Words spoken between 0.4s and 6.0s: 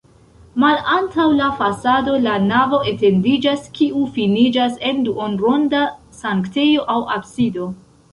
Malantaŭ la fasado la navo etendiĝas, kiu finiĝas en duonronda